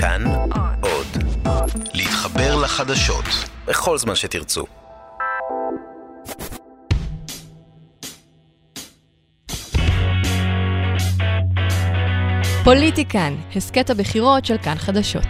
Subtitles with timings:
[0.00, 0.24] כאן
[0.80, 1.06] עוד.
[1.94, 3.24] להתחבר לחדשות
[3.66, 4.64] בכל זמן שתרצו.
[12.64, 15.24] פוליטיקן, הסכת הבחירות של כאן חדשות.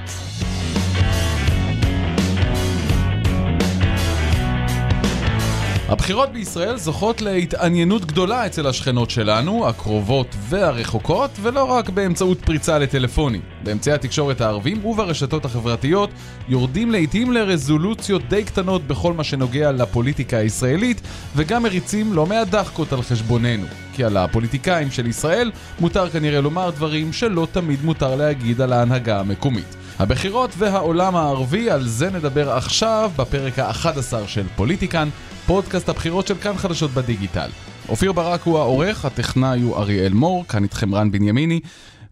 [5.88, 13.40] הבחירות בישראל זוכות להתעניינות גדולה אצל השכנות שלנו, הקרובות והרחוקות, ולא רק באמצעות פריצה לטלפונים.
[13.62, 16.10] באמצעי התקשורת הערבים וברשתות החברתיות
[16.48, 21.00] יורדים לעיתים לרזולוציות די קטנות בכל מה שנוגע לפוליטיקה הישראלית,
[21.36, 23.66] וגם מריצים לא מעט דחקות על חשבוננו.
[23.92, 25.50] כי על הפוליטיקאים של ישראל
[25.80, 29.76] מותר כנראה לומר דברים שלא תמיד מותר להגיד על ההנהגה המקומית.
[29.98, 35.08] הבחירות והעולם הערבי, על זה נדבר עכשיו בפרק ה-11 של פוליטיקן,
[35.48, 37.48] פודקאסט הבחירות של כאן חדשות בדיגיטל.
[37.88, 41.60] אופיר ברק הוא העורך, הטכנאי הוא אריאל מור, כאן איתכם רן בנימיני.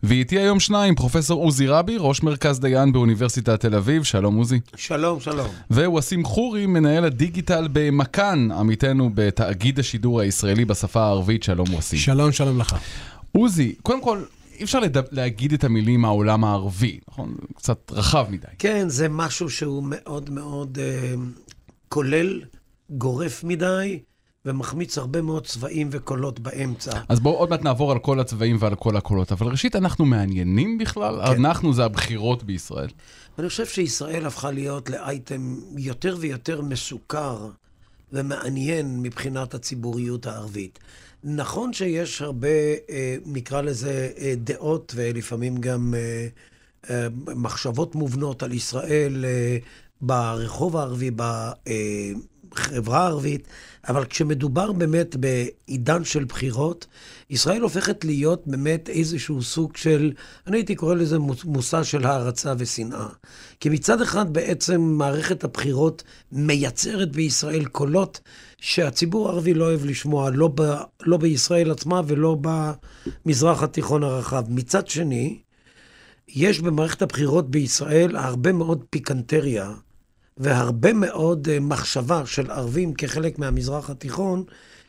[0.03, 4.61] ואיתי היום שניים, פרופסור עוזי רבי, ראש מרכז דיין באוניברסיטת תל אביב, שלום עוזי.
[4.77, 5.49] שלום, שלום.
[5.71, 11.99] וווסים חורי, מנהל הדיגיטל במכאן, עמיתנו בתאגיד השידור הישראלי בשפה הערבית, שלום ווסים.
[11.99, 12.77] שלום, שלום לך.
[13.33, 14.23] עוזי, קודם כל,
[14.59, 17.35] אי אפשר לדע, להגיד את המילים העולם הערבי, נכון?
[17.57, 18.47] קצת רחב מדי.
[18.59, 21.15] כן, זה משהו שהוא מאוד מאוד אה,
[21.89, 22.41] כולל,
[22.91, 24.01] גורף מדי,
[24.47, 27.01] ומחמיץ הרבה מאוד צבעים וקולות באמצע.
[27.09, 30.79] אז בואו עוד מעט נעבור על כל הצבעים ועל כל הקולות, אבל ראשית, אנחנו מעניינים
[30.79, 31.21] בכלל?
[31.27, 31.45] כן.
[31.45, 32.89] אנחנו זה הבחירות בישראל.
[33.39, 37.49] אני חושב שישראל הפכה להיות לאייטם יותר ויותר מסוכר
[38.13, 40.79] ומעניין מבחינת הציבוריות הערבית.
[41.25, 42.49] נכון שיש הרבה,
[42.91, 45.95] אה, נקרא לזה, אה, דעות ולפעמים גם
[46.91, 49.25] אה, מחשבות מובנות על ישראל
[50.01, 51.11] ברחוב הערבי,
[52.57, 53.49] בחברה הערבית,
[53.89, 56.87] אבל כשמדובר באמת בעידן של בחירות,
[57.31, 60.13] ישראל הופכת להיות באמת איזשהו סוג של,
[60.47, 63.07] אני הייתי קורא לזה מושא של הערצה ושנאה.
[63.61, 68.21] כי מצד אחד בעצם מערכת הבחירות מייצרת בישראל קולות
[68.59, 70.63] שהציבור הערבי לא אוהב לשמוע, לא, ב,
[71.03, 74.45] לא בישראל עצמה ולא במזרח התיכון הרחב.
[74.49, 75.39] מצד שני,
[76.29, 79.73] יש במערכת הבחירות בישראל הרבה מאוד פיקנטריה
[80.37, 84.45] והרבה מאוד אה, מחשבה של ערבים כחלק מהמזרח התיכון,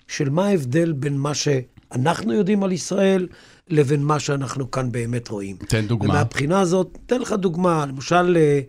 [0.07, 3.27] של מה ההבדל בין מה שאנחנו יודעים על ישראל
[3.69, 5.57] לבין מה שאנחנו כאן באמת רואים.
[5.57, 6.13] תן דוגמה.
[6.13, 8.59] ומהבחינה הזאת, תן לך דוגמה, למשל, אה,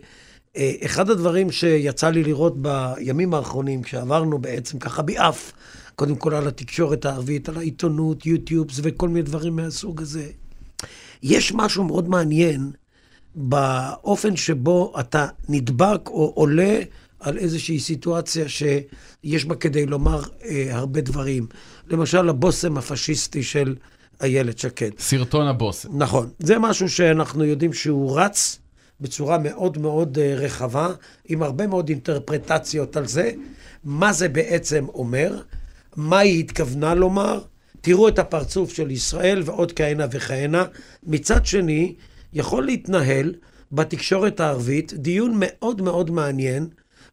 [0.57, 5.53] אה, אחד הדברים שיצא לי לראות בימים האחרונים, כשעברנו בעצם ככה ביעף,
[5.95, 10.25] קודם כל על התקשורת הערבית, על העיתונות, יוטיובס וכל מיני דברים מהסוג הזה.
[11.23, 12.71] יש משהו מאוד מעניין
[13.41, 16.79] באופן שבו אתה נדבק או עולה
[17.19, 21.47] על איזושהי סיטואציה שיש בה כדי לומר אה, הרבה דברים.
[21.87, 23.75] למשל, הבושם הפשיסטי של
[24.21, 24.89] איילת שקד.
[24.99, 25.89] סרטון הבושם.
[25.97, 26.29] נכון.
[26.39, 28.59] זה משהו שאנחנו יודעים שהוא רץ
[29.01, 30.87] בצורה מאוד מאוד אה, רחבה,
[31.25, 33.31] עם הרבה מאוד אינטרפרטציות על זה,
[33.83, 35.41] מה זה בעצם אומר,
[35.95, 37.41] מה היא התכוונה לומר.
[37.81, 40.63] תראו את הפרצוף של ישראל ועוד כהנה וכהנה.
[41.03, 41.95] מצד שני,
[42.33, 43.33] יכול להתנהל
[43.71, 46.67] בתקשורת הערבית דיון מאוד מאוד מעניין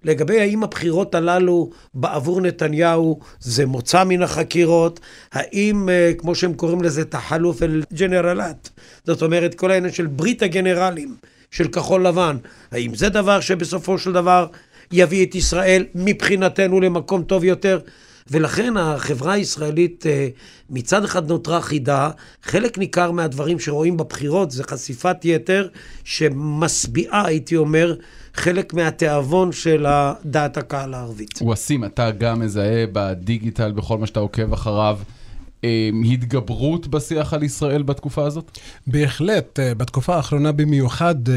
[0.04, 5.00] לגבי האם הבחירות הללו בעבור נתניהו זה מוצא מן החקירות,
[5.32, 8.68] האם, אה, כמו שהם קוראים לזה, תחלוף אל ג'נרלט,
[9.04, 11.16] זאת אומרת, כל העניין של ברית הגנרלים
[11.50, 12.36] של כחול לבן,
[12.72, 14.46] האם זה דבר שבסופו של דבר
[14.92, 17.80] יביא את ישראל מבחינתנו למקום טוב יותר?
[18.30, 20.28] ולכן החברה הישראלית אה,
[20.70, 22.10] מצד אחד נותרה חידה,
[22.42, 25.68] חלק ניכר מהדברים שרואים בבחירות זה חשיפת יתר
[26.04, 27.94] שמשביעה, הייתי אומר,
[28.34, 29.86] חלק מהתיאבון של
[30.24, 31.38] דעת הקהל הערבית.
[31.40, 34.98] ווסים, אתה גם מזהה בדיגיטל, בכל מה שאתה עוקב אחריו,
[36.12, 38.58] התגברות בשיח על ישראל בתקופה הזאת?
[38.86, 41.34] בהחלט, אה, בתקופה האחרונה במיוחד, אה,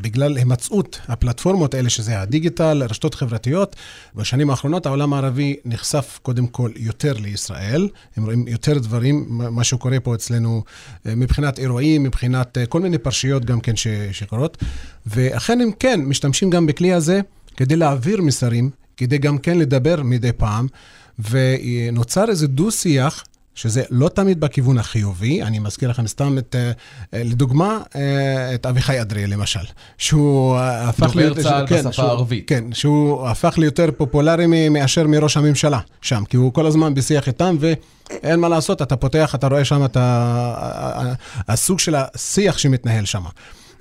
[0.00, 3.76] בגלל הימצאות הפלטפורמות האלה, שזה הדיגיטל, רשתות חברתיות,
[4.14, 7.88] בשנים האחרונות העולם הערבי נחשף קודם כל יותר לישראל.
[8.16, 10.62] הם רואים יותר דברים, מה שקורה פה אצלנו
[11.06, 13.72] אה, מבחינת אירועים, מבחינת כל מיני פרשיות גם כן
[14.12, 14.64] שקורות.
[15.06, 17.20] ואכן הם כן משתמשים גם בכלי הזה
[17.56, 20.66] כדי להעביר מסרים, כדי גם כן לדבר מדי פעם.
[21.30, 23.24] ונוצר איזה דו-שיח
[23.58, 25.42] שזה לא תמיד בכיוון החיובי.
[25.42, 26.70] אני מזכיר לכם סתם את, אה,
[27.14, 29.60] אה, לדוגמה, אה, את אביחי אדרי, למשל,
[29.98, 31.36] שהוא הפך להיות...
[31.36, 32.48] דובר צה"ל כן, בשפה הערבית.
[32.48, 37.56] כן, שהוא הפך ליותר פופולרי מאשר מראש הממשלה שם, כי הוא כל הזמן בשיח איתם,
[37.60, 39.96] ואין מה לעשות, אתה פותח, אתה רואה שם את
[41.48, 43.22] הסוג של השיח שמתנהל שם.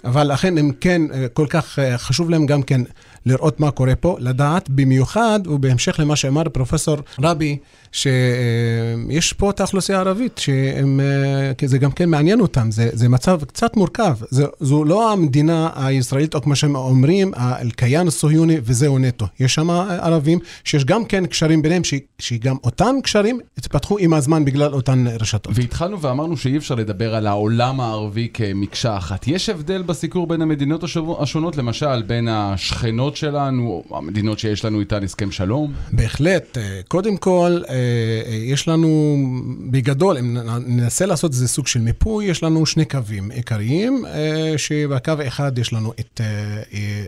[0.04, 1.02] אבל אכן הם כן,
[1.34, 2.82] כל כך חשוב להם גם כן
[3.28, 7.58] לראות מה קורה פה, לדעת במיוחד, ובהמשך למה שאמר פרופסור רבי,
[7.92, 14.18] שיש פה את האוכלוסייה הערבית, שזה גם כן מעניין אותם, זה, זה מצב קצת מורכב.
[14.30, 19.26] זה, זו לא המדינה הישראלית, או כמו שהם אומרים, אל-קיין הסוהיוני, וזהו נטו.
[19.40, 24.46] יש שם ערבים שיש גם כן קשרים ביניהם, ש, שגם אותם קשרים התפתחו עם הזמן
[24.46, 25.54] בגלל אותן רשתות.
[25.56, 29.28] והתחלנו ואמרנו שאי אפשר לדבר על העולם הערבי כמקשה אחת.
[29.28, 30.84] יש הבדל בסיקור בין המדינות
[31.20, 35.74] השונות, למשל בין השכנות שלנו, המדינות שיש לנו איתן הסכם שלום?
[35.92, 36.58] בהחלט.
[36.88, 37.62] קודם כל,
[38.28, 39.18] יש לנו,
[39.72, 40.38] בגדול, אם
[40.68, 44.06] ננסה לעשות איזה סוג של מיפוי, יש לנו שני קווים עיקריים,
[44.58, 46.22] שבקו אחד יש לנו את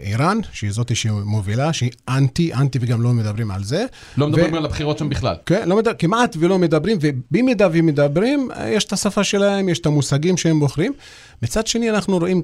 [0.04, 3.86] איראן, שהיא זאתי שמובילה, שהיא אנטי, אנטי וגם לא מדברים על זה.
[4.18, 4.58] לא מדברים ו...
[4.58, 5.36] על הבחירות שם בכלל.
[5.46, 10.38] כן, לא מדבר, כמעט ולא מדברים, ובמידה ומדברים, יש את השפה שלהם, יש את המושגים
[10.38, 10.94] שהם בוחרים.
[11.42, 12.42] מצד שני, אנחנו רואים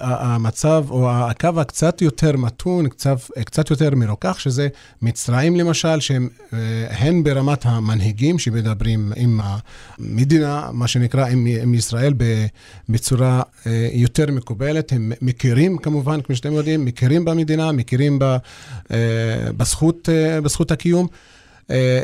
[0.00, 3.07] המצב, או הקו הקצת יותר מתון, קצת,
[3.44, 4.68] קצת יותר מרוכך, שזה
[5.02, 6.28] מצרים למשל, שהם
[6.90, 12.14] הן ברמת המנהיגים שמדברים עם המדינה, מה שנקרא, עם, עם ישראל
[12.88, 13.42] בצורה
[13.92, 14.92] יותר מקובלת.
[14.92, 18.18] הם מכירים כמובן, כמו שאתם יודעים, מכירים במדינה, מכירים
[19.56, 20.08] בזכות,
[20.42, 21.06] בזכות הקיום.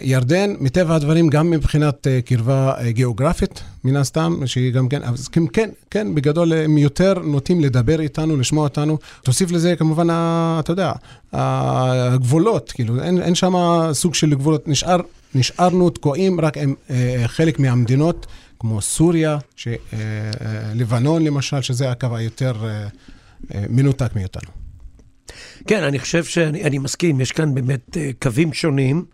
[0.02, 5.70] ירדן, מטבע הדברים, גם מבחינת קרבה גיאוגרפית, מן הסתם, שהיא גם כן, אז כן, כן,
[5.90, 8.98] כן, בגדול הם יותר נוטים לדבר איתנו, לשמוע אותנו.
[9.22, 10.06] תוסיף לזה כמובן,
[10.60, 10.92] אתה יודע,
[11.32, 13.54] הגבולות, כאילו, אין, אין שם
[13.92, 14.68] סוג של גבולות.
[14.68, 15.00] נשאר,
[15.34, 16.74] נשארנו תקועים רק עם
[17.26, 18.26] חלק מהמדינות,
[18.58, 19.38] כמו סוריה,
[20.74, 22.52] לבנון למשל, שזה הקו היותר
[23.68, 24.50] מנותק מאיתנו.
[25.66, 29.04] כן, אני חושב שאני מסכים, יש כאן באמת קווים שונים.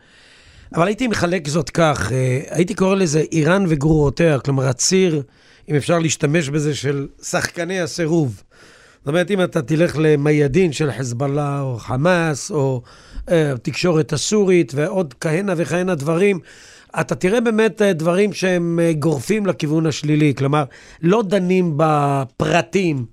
[0.75, 2.13] אבל הייתי מחלק זאת כך,
[2.51, 5.23] הייתי קורא לזה איראן וגרורותיה, כלומר הציר,
[5.69, 8.43] אם אפשר להשתמש בזה, של שחקני הסירוב.
[8.99, 12.83] זאת אומרת, אם אתה תלך למיידין של חזבאללה או חמאס, או
[13.31, 16.39] אה, תקשורת הסורית ועוד כהנה וכהנה דברים,
[17.01, 20.35] אתה תראה באמת דברים שהם גורפים לכיוון השלילי.
[20.35, 20.65] כלומר,
[21.03, 23.07] לא דנים בפרטים.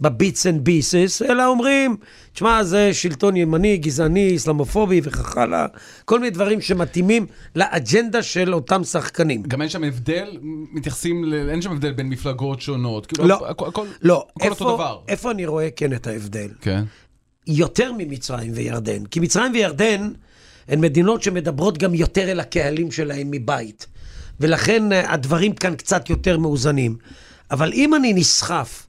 [0.00, 1.96] ב bits and pieces, אלא אומרים,
[2.32, 5.66] תשמע, זה שלטון ימני, גזעני, אסלאמופובי וכך הלאה,
[6.04, 7.26] כל מיני דברים שמתאימים
[7.56, 9.42] לאג'נדה של אותם שחקנים.
[9.42, 10.38] גם אין שם הבדל,
[10.72, 11.50] מתייחסים, ל...
[11.50, 13.06] אין שם הבדל בין מפלגות שונות.
[13.06, 14.26] כאילו, לא, הכל, הכל, לא.
[14.36, 14.98] הכל איפה, אותו דבר.
[15.08, 16.48] איפה אני רואה כן את ההבדל?
[16.60, 16.84] כן.
[17.46, 19.06] יותר ממצרים וירדן.
[19.06, 20.12] כי מצרים וירדן
[20.68, 23.86] הן מדינות שמדברות גם יותר אל הקהלים שלהם מבית.
[24.40, 26.96] ולכן אה, הדברים כאן קצת יותר מאוזנים.
[27.50, 28.86] אבל אם אני נסחף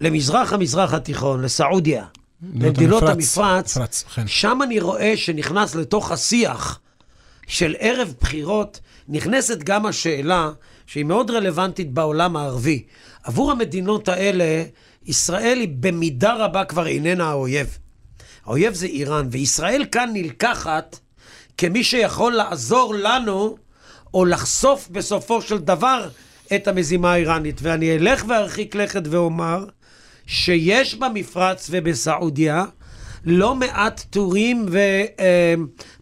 [0.00, 2.04] למזרח המזרח התיכון, לסעודיה,
[2.54, 4.26] למדינות המפרץ, המפרץ כן.
[4.26, 6.80] שם אני רואה שנכנס לתוך השיח
[7.46, 10.50] של ערב בחירות, נכנסת גם השאלה
[10.86, 12.84] שהיא מאוד רלוונטית בעולם הערבי.
[13.24, 14.64] עבור המדינות האלה,
[15.06, 17.78] ישראל היא במידה רבה כבר איננה האויב.
[18.44, 20.98] האויב זה איראן, וישראל כאן נלקחת
[21.58, 23.56] כמי שיכול לעזור לנו,
[24.14, 26.08] או לחשוף בסופו של דבר
[26.54, 27.60] את המזימה האיראנית.
[27.62, 29.64] ואני אלך וארחיק לכת ואומר,
[30.28, 32.64] שיש במפרץ ובסעודיה
[33.24, 34.66] לא מעט טורים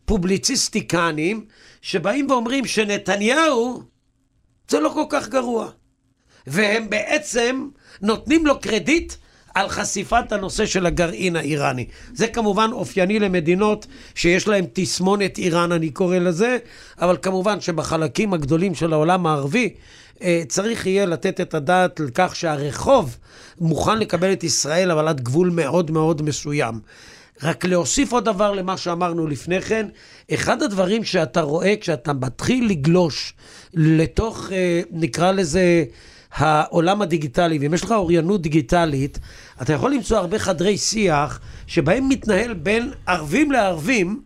[0.04, 1.44] ופובליציסטיקנים
[1.82, 3.82] שבאים ואומרים שנתניהו
[4.68, 5.70] זה לא כל כך גרוע.
[6.46, 7.68] והם בעצם
[8.02, 9.12] נותנים לו קרדיט
[9.56, 11.86] על חשיפת הנושא של הגרעין האיראני.
[12.14, 16.58] זה כמובן אופייני למדינות שיש להן תסמונת איראן, אני קורא לזה,
[17.00, 19.74] אבל כמובן שבחלקים הגדולים של העולם הערבי
[20.22, 23.18] אה, צריך יהיה לתת את הדעת על כך שהרחוב
[23.60, 26.80] מוכן לקבל את ישראל, אבל עד גבול מאוד מאוד מסוים.
[27.42, 29.86] רק להוסיף עוד דבר למה שאמרנו לפני כן,
[30.34, 33.34] אחד הדברים שאתה רואה כשאתה מתחיל לגלוש
[33.74, 35.84] לתוך, אה, נקרא לזה,
[36.34, 39.18] העולם הדיגיטלי, ואם יש לך אוריינות דיגיטלית,
[39.62, 44.22] אתה יכול למצוא הרבה חדרי שיח שבהם מתנהל בין ערבים לערבים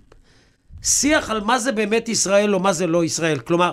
[0.82, 3.38] שיח על מה זה באמת ישראל או מה זה לא ישראל.
[3.38, 3.72] כלומר,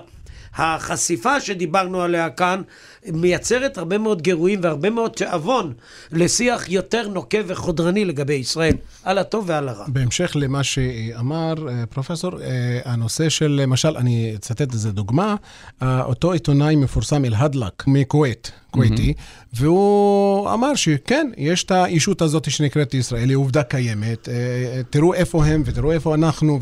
[0.57, 2.61] החשיפה שדיברנו עליה כאן
[3.05, 5.73] מייצרת הרבה מאוד גירויים והרבה מאוד תיאבון
[6.11, 9.85] לשיח יותר נוקב וחודרני לגבי ישראל, על הטוב ועל הרע.
[9.87, 15.35] בהמשך למה שאמר אה, פרופסור, אה, הנושא של, למשל, אני אצטט איזה דוגמה,
[15.81, 19.47] אה, אותו עיתונאי מפורסם אל-הדלק מכווית, כוויתי, mm-hmm.
[19.53, 24.29] והוא אמר שכן, יש את האישות הזאת שנקראת ישראל, היא עובדה קיימת,
[24.89, 26.59] תראו איפה הם ותראו איפה אנחנו,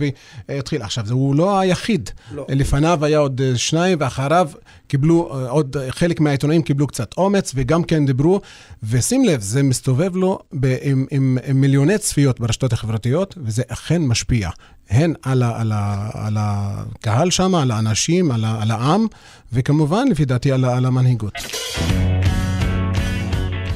[0.49, 0.81] והתחיל.
[0.81, 2.45] עכשיו, הוא לא היחיד, לא.
[2.49, 4.49] לפניו היה עוד שניים, ואחריו
[4.87, 6.29] קיבלו, עוד חלק מה...
[6.35, 8.41] העיתונאים קיבלו קצת אומץ וגם כן דיברו,
[8.83, 14.01] ושים לב, זה מסתובב לו ב- עם, עם, עם מיליוני צפיות ברשתות החברתיות, וזה אכן
[14.01, 14.49] משפיע.
[14.89, 19.05] הן על, ה, על, ה, על הקהל שם, על האנשים, על, ה, על העם,
[19.53, 21.33] וכמובן, לפי דעתי, על, על המנהיגות.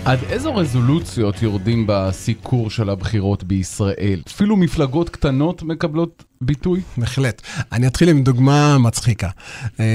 [0.06, 4.22] עד איזו רזולוציות יורדים בסיקור של הבחירות בישראל?
[4.28, 6.82] אפילו מפלגות קטנות מקבלות ביטוי?
[6.98, 7.42] בהחלט.
[7.72, 9.30] אני אתחיל עם דוגמה מצחיקה.
[9.80, 9.86] אה,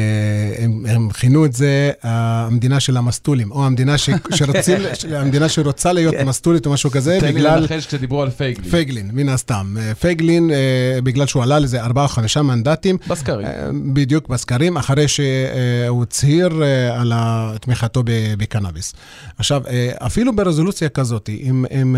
[0.59, 4.79] הם, הם כינו את זה המדינה של המסטולים, או המדינה, ש, שרוצים,
[5.21, 6.29] המדינה שרוצה להיות כן.
[6.29, 7.31] מסטולית או משהו כזה, בגלל...
[7.33, 8.71] תן לי לנחש כשדיברו על פייגלין.
[8.71, 9.77] פייגלין, מן הסתם.
[9.81, 12.97] אה, פייגלין, אה, בגלל שהוא עלה לזה ארבעה או חמישה מנדטים.
[13.09, 13.47] בסקרים.
[13.95, 17.13] בדיוק, בסקרים, אחרי שהוא הצהיר על
[17.61, 18.03] תמיכתו
[18.39, 18.95] בקנאביס.
[19.39, 19.63] עכשיו,
[19.99, 21.97] אפילו ברזולוציה כזאת, הם, הם,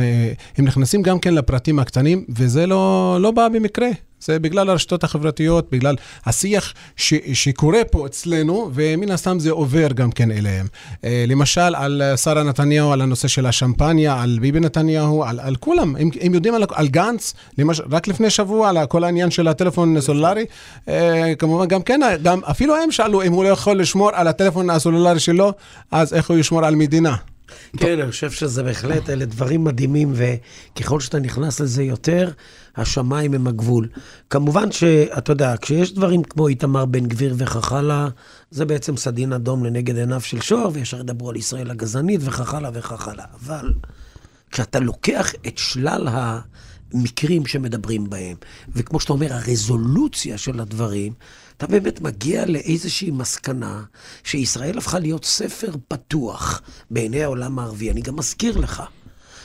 [0.57, 3.89] הם נכנסים גם כן לפרטים הקטנים, וזה לא, לא בא במקרה.
[4.27, 10.11] זה בגלל הרשתות החברתיות, בגלל השיח ש, שקורה פה אצלנו, ומן הסתם זה עובר גם
[10.11, 10.67] כן אליהם.
[11.05, 15.97] אה, למשל, על שרה נתניהו, על הנושא של השמפניה, על ביבי נתניהו, על, על כולם.
[15.97, 19.97] הם, הם יודעים על, על גנץ, למש, רק לפני שבוע, על כל העניין של הטלפון
[19.97, 20.45] הסלולרי.
[20.89, 24.71] אה, כמובן, גם כן, גם, אפילו הם שאלו אם הוא לא יכול לשמור על הטלפון
[24.71, 25.53] הסלולרי שלו,
[25.91, 27.17] אז איך הוא ישמור על מדינה?
[27.77, 32.31] כן, אני חושב שזה בהחלט, אלה דברים מדהימים, וככל שאתה נכנס לזה יותר,
[32.77, 33.89] השמיים הם הגבול.
[34.31, 38.09] כמובן שאתה יודע, כשיש דברים כמו איתמר בן גביר וכך הלאה,
[38.51, 42.71] זה בעצם סדין אדום לנגד עיניו של שוהם, וישר ידברו על ישראל הגזענית וכך הלאה
[42.75, 43.25] וכך הלאה.
[43.45, 43.75] אבל
[44.51, 46.09] כשאתה לוקח את שלל
[46.93, 48.37] המקרים שמדברים בהם,
[48.75, 51.13] וכמו שאתה אומר, הרזולוציה של הדברים,
[51.57, 53.83] אתה באמת מגיע לאיזושהי מסקנה
[54.25, 57.91] שישראל הפכה להיות ספר פתוח בעיני העולם הערבי.
[57.91, 58.83] אני גם מזכיר לך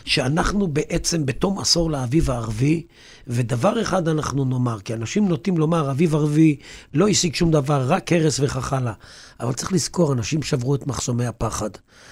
[0.05, 2.83] שאנחנו בעצם בתום עשור לאביב הערבי,
[3.27, 6.55] ודבר אחד אנחנו נאמר, כי אנשים נוטים לומר, אביב ערבי
[6.93, 8.93] לא השיג שום דבר, רק הרס וכך הלאה.
[9.41, 11.69] אבל צריך לזכור, אנשים שברו את מחסומי הפחד.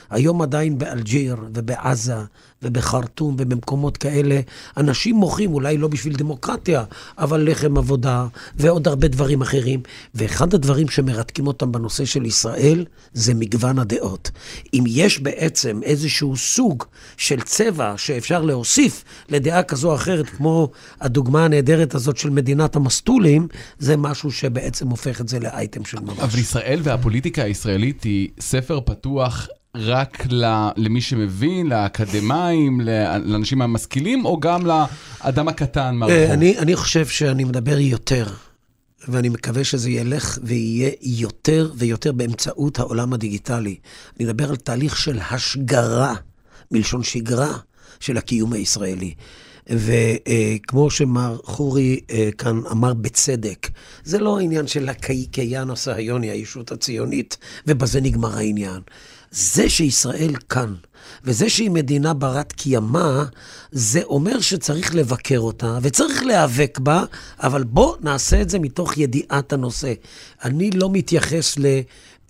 [0.10, 2.16] היום עדיין באלג'יר ובעזה
[2.64, 4.40] ובחרטום ובמקומות כאלה,
[4.78, 6.84] אנשים מוחים, אולי לא בשביל דמוקרטיה,
[7.18, 9.82] אבל לחם עבודה ועוד הרבה דברים אחרים.
[10.16, 14.32] ואחד הדברים שמרתקים אותם בנושא של ישראל, זה מגוון הדעות.
[14.74, 16.84] אם יש בעצם איזשהו סוג
[17.18, 20.70] של צבע שאפשר להוסיף לדעה כזו או אחרת, כמו
[21.02, 23.48] הדוגמה הנהדרת הזאת של מדינת המסטולים,
[23.80, 26.20] זה משהו שבעצם הופך את זה לאייטם של ממש.
[26.20, 30.28] אבל ישראל והפוליטיקה הישראלית היא ספר פתוח רק
[30.78, 36.18] למי שמבין, לאקדמאים, לאנשים המשכילים, או גם לאדם הקטן מהרחוב?
[36.18, 38.26] אה, אני, אני חושב שאני מדבר יותר,
[39.08, 43.76] ואני מקווה שזה ילך ויהיה יותר ויותר באמצעות העולם הדיגיטלי.
[44.18, 46.16] אני מדבר על תהליך של השגרה,
[46.72, 47.58] מלשון שגרה,
[48.00, 49.14] של הקיום הישראלי.
[49.68, 53.70] וכמו שמר חורי אה, כאן אמר בצדק,
[54.04, 57.38] זה לא העניין של הקיין הסהיוני, הישות הציונית,
[57.68, 58.82] ובזה נגמר העניין.
[59.32, 60.76] זה שישראל כאן,
[61.24, 63.24] וזה שהיא מדינה ברת קיימא,
[63.72, 67.04] זה אומר שצריך לבקר אותה, וצריך להיאבק בה,
[67.40, 69.94] אבל בוא נעשה את זה מתוך ידיעת הנושא.
[70.44, 71.66] אני לא מתייחס ל...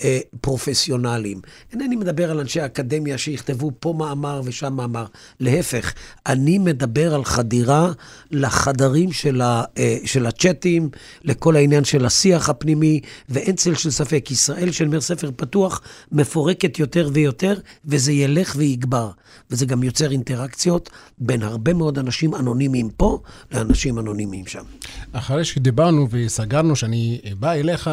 [0.04, 1.42] אה, פרופסיונליים.
[1.74, 5.06] אינני מדבר על אנשי אקדמיה שיכתבו פה מאמר ושם מאמר.
[5.40, 5.94] להפך,
[6.28, 7.92] אני מדבר על חדירה
[8.32, 10.90] לחדרים של, ה, אה, של הצ'אטים,
[11.24, 16.80] לכל העניין של השיח הפנימי, ואין צל של ספק, ישראל של מר ספר פתוח מפורקת
[16.80, 17.54] יותר ויותר,
[17.86, 19.12] וזה ילך ויגבר.
[19.52, 23.20] וזה גם יוצר אינטראקציות בין הרבה מאוד אנשים אנונימיים פה
[23.52, 24.64] לאנשים אנונימיים שם.
[25.12, 27.90] אחרי שדיברנו וסגרנו שאני בא אליך,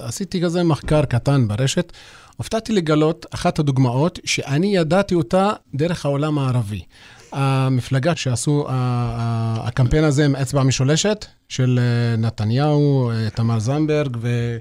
[0.00, 1.92] עשיתי כזה מחקר קטן ברשת.
[2.36, 6.80] הופתעתי לגלות אחת הדוגמאות שאני ידעתי אותה דרך העולם הערבי.
[7.32, 14.56] המפלגה שעשו, הקמפיין הזה עם אצבע משולשת, של אה, נתניהו, אה, תמר זנדברג ו...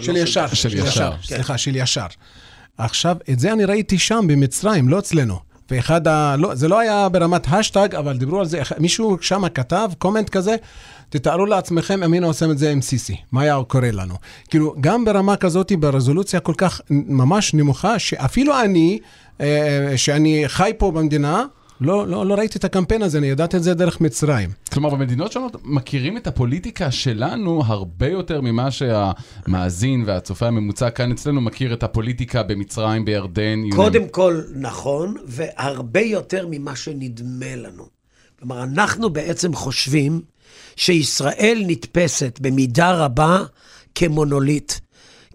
[0.00, 0.46] של ישר.
[0.46, 1.12] של ישר.
[1.22, 2.06] סליחה, של ישר.
[2.78, 5.38] עכשיו, את זה אני ראיתי שם, במצרים, לא אצלנו.
[5.70, 6.36] ואחד ה...
[6.38, 10.56] לא, זה לא היה ברמת השטג, אבל דיברו על זה, מישהו שם כתב קומנט כזה,
[11.10, 14.14] תתארו לעצמכם אם היינו עושים את זה עם סיסי, מה היה קורה לנו?
[14.48, 18.98] כאילו, גם ברמה כזאת, ברזולוציה כל כך ממש נמוכה, שאפילו אני,
[19.40, 21.44] אה, שאני חי פה במדינה,
[21.80, 24.50] לא, לא, לא ראיתי את הקמפיין הזה, אני ידעתי את זה דרך מצרים.
[24.72, 31.40] כלומר, במדינות שונות מכירים את הפוליטיקה שלנו הרבה יותר ממה שהמאזין והצופה הממוצע כאן אצלנו
[31.40, 33.70] מכיר את הפוליטיקה במצרים, בירדן.
[33.76, 37.84] קודם כל, נכון, והרבה יותר ממה שנדמה לנו.
[38.38, 40.20] כלומר, אנחנו בעצם חושבים
[40.80, 43.42] שישראל נתפסת במידה רבה
[43.94, 44.72] כמונוליט.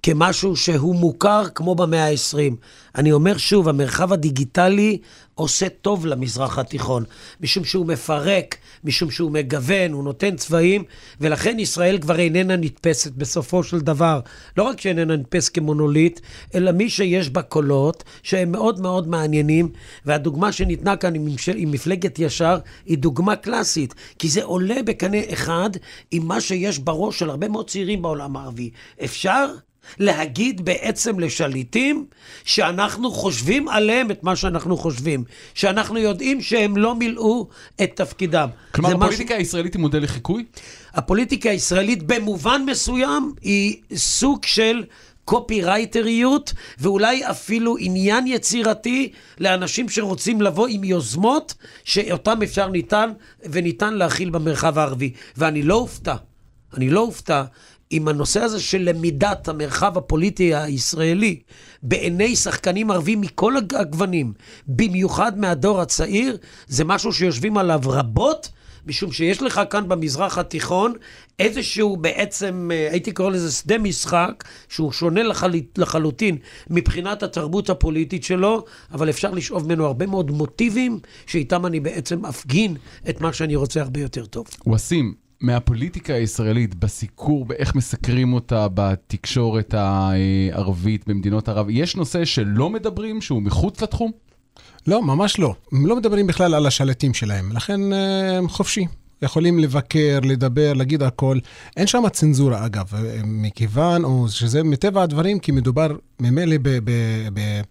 [0.04, 2.56] כמשהו שהוא מוכר כמו במאה ה-20.
[2.96, 4.98] אני אומר שוב, המרחב הדיגיטלי
[5.36, 7.04] עושה טוב למזרח התיכון,
[7.42, 10.84] משום שהוא מפרק, משום שהוא מגוון, הוא נותן צבעים,
[11.22, 14.20] ולכן ישראל כבר איננה נתפסת בסופו של דבר.
[14.58, 16.20] לא רק שאיננה נתפסת כמונוליט,
[16.56, 19.70] אלא מי שיש בה קולות שהם מאוד מאוד מעניינים,
[20.06, 25.70] והדוגמה שניתנה כאן עם, עם מפלגת ישר היא דוגמה קלאסית, כי זה עולה בקנה אחד
[26.12, 28.70] עם מה שיש בראש של הרבה מאוד צעירים בעולם הערבי.
[29.04, 29.46] אפשר?
[30.00, 32.06] להגיד בעצם לשליטים
[32.46, 35.24] שאנחנו חושבים עליהם את מה שאנחנו חושבים,
[35.54, 37.48] שאנחנו יודעים שהם לא מילאו
[37.84, 38.50] את תפקידם.
[38.72, 40.46] כלומר, הפוליטיקה משהו- הישראלית היא מודל לחיקוי?
[40.94, 44.84] הפוליטיקה הישראלית במובן מסוים היא סוג של
[45.26, 53.12] קופירייטריות, ואולי אפילו עניין יצירתי לאנשים שרוצים לבוא עם יוזמות שאותם אפשר ניתן
[53.44, 55.14] וניתן להכיל במרחב הערבי.
[55.38, 56.16] ואני לא אופתע,
[56.74, 57.44] אני לא אופתע
[57.96, 61.40] אם הנושא הזה של למידת המרחב הפוליטי הישראלי
[61.84, 64.34] בעיני שחקנים ערבים מכל הג- הגוונים,
[64.68, 66.38] במיוחד מהדור הצעיר,
[66.68, 68.50] זה משהו שיושבים עליו רבות.
[68.88, 70.94] משום שיש לך כאן במזרח התיכון
[71.40, 75.52] איזשהו בעצם, אה, הייתי קורא לזה שדה משחק, שהוא שונה לחל...
[75.78, 76.38] לחלוטין
[76.70, 82.76] מבחינת התרבות הפוליטית שלו, אבל אפשר לשאוב ממנו הרבה מאוד מוטיבים, שאיתם אני בעצם אפגין
[83.10, 84.48] את מה שאני רוצה הרבה יותר טוב.
[84.74, 93.22] וסים, מהפוליטיקה הישראלית, בסיקור, באיך מסקרים אותה בתקשורת הערבית במדינות ערב, יש נושא שלא מדברים,
[93.22, 94.12] שהוא מחוץ לתחום?
[94.88, 95.56] לא, ממש לא.
[95.72, 98.86] הם לא מדברים בכלל על השלטים שלהם, לכן אה, הם חופשי.
[99.22, 101.40] יכולים לבקר, לדבר, להגיד הכל.
[101.78, 107.30] אין שם צנזורה, אגב, אה, מכיוון, או שזה מטבע הדברים, כי מדובר ממילא ב- ב-
[107.34, 107.62] ב-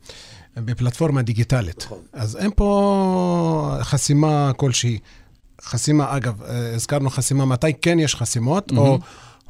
[0.57, 1.89] בפלטפורמה דיגיטלית.
[2.13, 4.99] אז אין פה חסימה כלשהי.
[5.65, 8.99] חסימה, אגב, אה, הזכרנו חסימה, מתי כן יש חסימות, או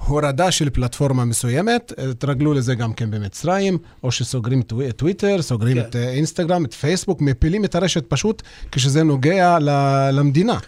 [0.07, 5.77] הורדה של פלטפורמה מסוימת, אה, תרגלו לזה גם כן במצרים, או שסוגרים טווי- טוויטר, סוגרים
[5.77, 5.83] כן.
[5.89, 8.43] את אה, אינסטגרם, את פייסבוק, מפילים את הרשת פשוט
[8.73, 10.59] כשזה נוגע ל- למדינה.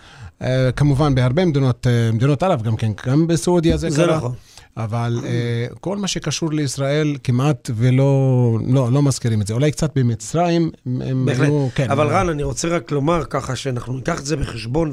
[0.43, 4.17] אה, כמובן, בהרבה מדינות, אה, מדינות ערב גם כן, גם בסעודיה זה, זה קרה.
[4.17, 4.33] נכון.
[4.76, 9.54] אבל אה, כל מה שקשור לישראל כמעט ולא לא, לא מזכירים את זה.
[9.54, 11.47] אולי קצת במצרים, הם בהחלט.
[11.47, 11.90] היו, כן.
[11.90, 14.90] אבל רן, אני רוצה רק לומר ככה, שאנחנו ניקח את זה בחשבון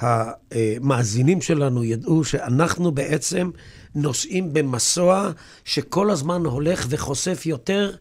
[0.00, 3.50] ושהמאזינים שלנו ידעו שאנחנו בעצם
[3.94, 5.30] נוסעים במסוע
[5.64, 7.92] שכל הזמן הולך וחושף יותר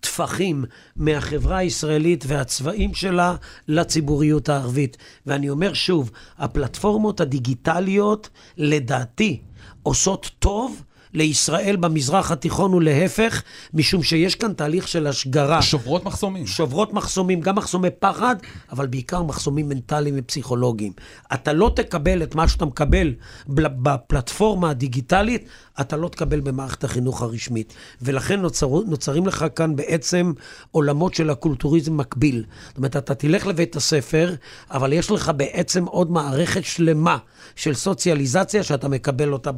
[0.00, 0.64] טפחים
[0.96, 3.36] מהחברה הישראלית והצבעים שלה
[3.68, 4.96] לציבוריות הערבית.
[5.26, 9.40] ואני אומר שוב, הפלטפורמות הדיגיטליות, לדעתי,
[9.82, 10.82] עושות טוב.
[11.14, 13.42] לישראל במזרח התיכון ולהפך,
[13.74, 15.62] משום שיש כאן תהליך של השגרה.
[15.62, 16.46] שוברות מחסומים.
[16.46, 18.36] שוברות מחסומים, גם מחסומי פחד,
[18.72, 20.92] אבל בעיקר מחסומים מנטליים ופסיכולוגיים.
[21.34, 23.14] אתה לא תקבל את מה שאתה מקבל
[23.46, 25.44] בל- בפלטפורמה הדיגיטלית,
[25.80, 27.74] אתה לא תקבל במערכת החינוך הרשמית.
[28.02, 30.32] ולכן נוצר, נוצרים לך כאן בעצם
[30.70, 32.44] עולמות של הקולטוריזם מקביל.
[32.68, 34.34] זאת אומרת, אתה תלך לבית הספר,
[34.70, 37.16] אבל יש לך בעצם עוד מערכת שלמה
[37.56, 39.50] של סוציאליזציה שאתה מקבל אותה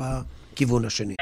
[0.52, 1.14] בכיוון השני.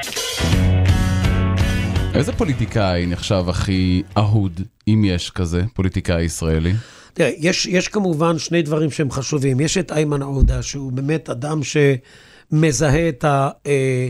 [2.13, 6.73] איזה פוליטיקאי נחשב הכי אהוד, אם יש כזה, פוליטיקאי ישראלי?
[7.13, 9.59] תראה, יש, יש כמובן שני דברים שהם חשובים.
[9.59, 14.09] יש את איימן עודה, שהוא באמת אדם שמזהה את, ה, אה,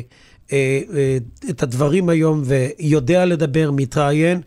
[0.52, 1.18] אה, אה,
[1.50, 4.42] את הדברים היום ויודע לדבר, מתראיין.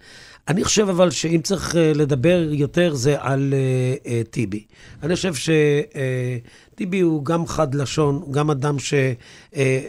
[0.48, 4.64] אני חושב אבל שאם צריך אה, לדבר יותר זה על אה, אה, טיבי.
[5.02, 8.94] אני חושב שטיבי הוא גם חד לשון, הוא גם אדם ש...
[9.56, 9.80] אה,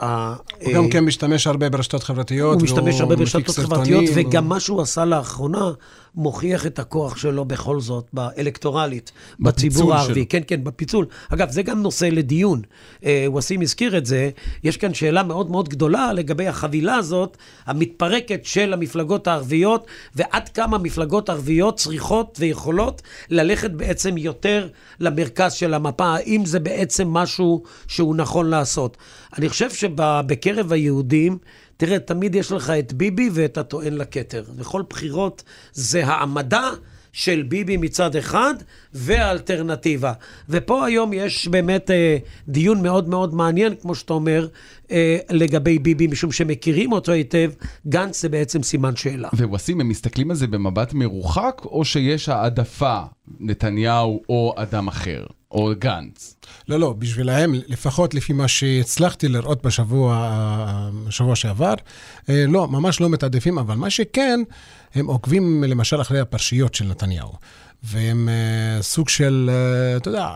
[0.00, 2.54] הוא גם אה, כן משתמש הרבה ברשתות חברתיות.
[2.54, 5.70] הוא משתמש הרבה ברשתות חברתיות, וגם מה שהוא עשה לאחרונה
[6.18, 10.14] מוכיח את הכוח שלו בכל זאת, באלקטורלית, בציבור הערבי.
[10.14, 10.24] שלו.
[10.28, 11.06] כן, כן, בפיצול.
[11.28, 12.62] אגב, זה גם נושא לדיון.
[13.04, 14.30] אה, וסים הזכיר את זה.
[14.64, 20.76] יש כאן שאלה מאוד מאוד גדולה לגבי החבילה הזאת, המתפרקת של המפלגות הערביות, ועד כמה
[20.76, 24.68] המפלגות הערביות צריכות ויכולות ללכת בעצם יותר
[25.00, 26.06] למרכז של המפה.
[26.06, 28.96] האם זה בעצם משהו שהוא נכון לעשות?
[29.38, 31.38] אני חושב שבקרב היהודים,
[31.78, 34.44] תראה, תמיד יש לך את ביבי ואת הטוען לכתר.
[34.56, 36.70] וכל בחירות זה העמדה
[37.12, 38.54] של ביבי מצד אחד,
[38.92, 40.12] והאלטרנטיבה.
[40.48, 42.16] ופה היום יש באמת אה,
[42.48, 44.48] דיון מאוד מאוד מעניין, כמו שאתה אומר,
[44.90, 47.50] אה, לגבי ביבי, משום שמכירים אותו היטב,
[47.86, 49.28] גנץ זה בעצם סימן שאלה.
[49.32, 53.00] וווסים, הם מסתכלים על זה במבט מרוחק, או שיש העדפה,
[53.40, 56.36] נתניהו או אדם אחר, או גנץ?
[56.68, 61.74] לא, לא, בשבילהם, לפחות לפי מה שהצלחתי לראות בשבוע בשבוע שעבר,
[62.28, 64.40] אה, לא, ממש לא מתעדפים, אבל מה שכן,
[64.94, 67.32] הם עוקבים למשל אחרי הפרשיות של נתניהו.
[67.82, 70.28] והם אה, סוג של, אה, אתה יודע,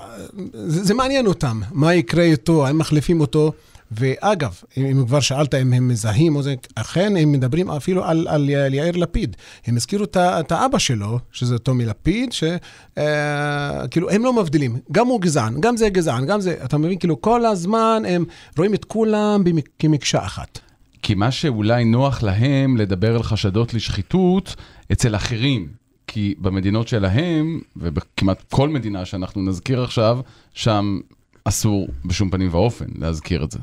[0.53, 3.53] זה, זה מעניין אותם, מה יקרה איתו, האם מחליפים אותו.
[3.98, 8.50] ואגב, אם כבר שאלת אם הם מזהים או זה, אכן הם מדברים אפילו על, על
[8.50, 9.37] י- יאיר לפיד.
[9.66, 14.76] הם הזכירו את, את האבא שלו, שזה טומי לפיד, שכאילו הם לא מבדילים.
[14.92, 16.98] גם הוא גזען, גם זה גזען, גם זה, אתה מבין?
[16.98, 18.24] כאילו כל הזמן הם
[18.59, 20.59] רואים את כולם במק- כמקשה אחת.
[21.02, 24.57] כי מה שאולי נוח להם לדבר על חשדות לשחיתות
[24.92, 25.68] אצל אחרים.
[26.07, 30.18] כי במדינות שלהם, ובכמעט כל מדינה שאנחנו נזכיר עכשיו,
[30.55, 31.00] שם
[31.44, 33.59] אסור בשום פנים ואופן להזכיר את זה.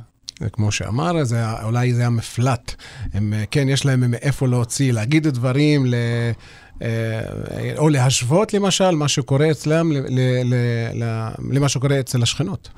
[0.53, 2.75] כמו שאמר, זה, אולי זה המפלט.
[3.13, 5.95] הם, כן, יש להם מאיפה להוציא, להגיד דברים, ל...
[7.77, 9.91] או להשוות למשל מה שקורה אצלם
[11.51, 12.69] למה שקורה אצל השכנות.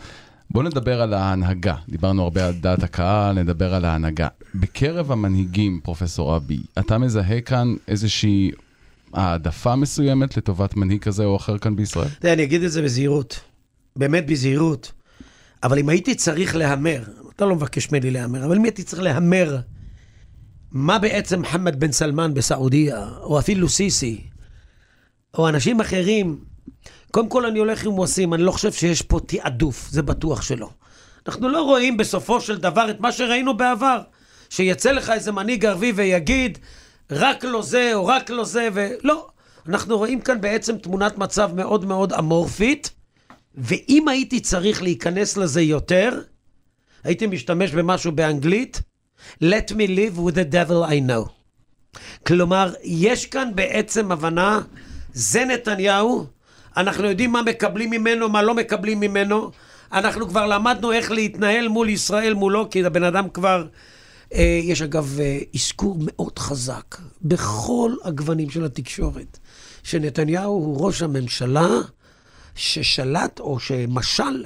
[0.51, 1.75] בואו נדבר על ההנהגה.
[1.89, 4.27] דיברנו הרבה על דעת הקהל, נדבר על ההנהגה.
[4.55, 8.51] בקרב המנהיגים, פרופסור אבי, אתה מזהה כאן איזושהי
[9.13, 12.07] העדפה מסוימת לטובת מנהיג כזה או אחר כאן בישראל?
[12.23, 13.39] אני אגיד את זה בזהירות.
[13.95, 14.91] באמת בזהירות.
[15.63, 17.03] אבל אם הייתי צריך להמר,
[17.41, 19.57] אתה לא מבקש ממני להמר, אבל אם הייתי צריך להמר
[20.71, 24.21] מה בעצם מוחמד בן סלמן בסעודיה, או אפילו סיסי,
[25.37, 26.39] או אנשים אחרים,
[27.11, 30.69] קודם כל אני הולך עם מואסים, אני לא חושב שיש פה תעדוף, זה בטוח שלא.
[31.27, 34.01] אנחנו לא רואים בסופו של דבר את מה שראינו בעבר.
[34.49, 36.57] שיצא לך איזה מנהיג ערבי ויגיד,
[37.11, 39.27] רק לא זה או רק לא זה, ולא.
[39.67, 42.91] אנחנו רואים כאן בעצם תמונת מצב מאוד מאוד אמורפית,
[43.55, 46.21] ואם הייתי צריך להיכנס לזה יותר,
[47.03, 48.81] הייתי משתמש במשהו באנגלית,
[49.43, 51.29] Let me live with the devil I know.
[52.27, 54.61] כלומר, יש כאן בעצם הבנה,
[55.13, 56.25] זה נתניהו,
[56.77, 59.51] אנחנו יודעים מה מקבלים ממנו, מה לא מקבלים ממנו.
[59.91, 63.67] אנחנו כבר למדנו איך להתנהל מול ישראל מולו, כי הבן אדם כבר...
[64.33, 69.39] אה, יש אגב אה, אזכור מאוד חזק בכל הגוונים של התקשורת,
[69.83, 71.67] שנתניהו הוא ראש הממשלה
[72.55, 74.43] ששלט או שמשל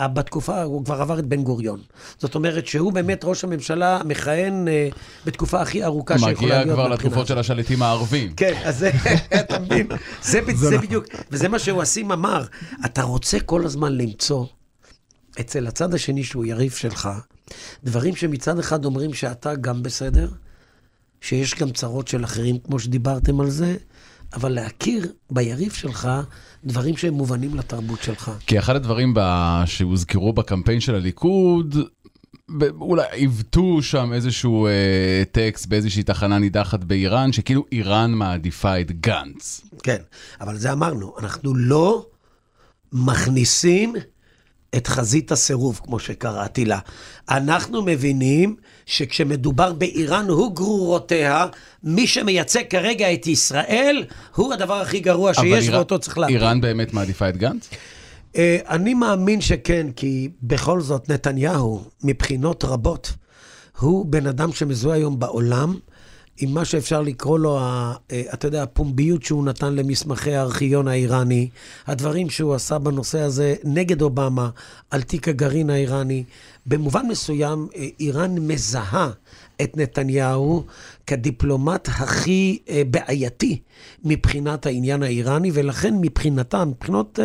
[0.00, 1.80] בתקופה, הוא כבר עבר את בן גוריון.
[2.18, 4.88] זאת אומרת שהוא באמת ראש הממשלה מכהן אה,
[5.24, 6.62] בתקופה הכי ארוכה שיכולה להיות מבחינה.
[6.62, 8.32] מגיע כבר לתקופות של השליטים הערבים.
[8.32, 8.90] כן, אז זה,
[9.40, 9.88] אתה מבין?
[10.22, 10.86] זה, זה נכון.
[10.86, 12.44] בדיוק, וזה מה שווסים אמר.
[12.84, 14.46] אתה רוצה כל הזמן למצוא
[15.40, 17.08] אצל הצד השני שהוא יריב שלך,
[17.84, 20.28] דברים שמצד אחד אומרים שאתה גם בסדר,
[21.20, 23.76] שיש גם צרות של אחרים, כמו שדיברתם על זה,
[24.34, 26.08] אבל להכיר ביריב שלך
[26.64, 28.30] דברים שהם מובנים לתרבות שלך.
[28.46, 29.14] כי אחד הדברים
[29.66, 31.76] שהוזכרו בקמפיין של הליכוד,
[32.80, 39.60] אולי עיוותו שם איזשהו אה, טקסט באיזושהי תחנה נידחת באיראן, שכאילו איראן מעדיפה את גנץ.
[39.82, 40.02] כן,
[40.40, 42.06] אבל זה אמרנו, אנחנו לא
[42.92, 43.94] מכניסים
[44.76, 46.78] את חזית הסירוב, כמו שקראתי לה.
[47.30, 48.56] אנחנו מבינים
[48.86, 51.46] שכשמדובר באיראן הוא גרורותיה,
[51.84, 54.04] מי שמייצג כרגע את ישראל,
[54.34, 55.76] הוא הדבר הכי גרוע שיש, אירא...
[55.76, 56.36] ואותו צריך להפיל.
[56.36, 57.68] איראן באמת מעדיפה את גנץ?
[58.32, 58.36] Uh,
[58.68, 63.12] אני מאמין שכן, כי בכל זאת נתניהו, מבחינות רבות,
[63.78, 65.74] הוא בן אדם שמזוהה היום בעולם
[66.42, 71.48] עם מה שאפשר לקרוא לו, ה, אה, אתה יודע, הפומביות שהוא נתן למסמכי הארכיון האיראני,
[71.86, 74.50] הדברים שהוא עשה בנושא הזה נגד אובמה,
[74.90, 76.24] על תיק הגרעין האיראני.
[76.66, 79.10] במובן מסוים, אה, איראן מזהה
[79.62, 80.64] את נתניהו
[81.06, 83.60] כדיפלומט הכי אה, בעייתי
[84.04, 87.18] מבחינת העניין האיראני, ולכן מבחינתם, מבחינות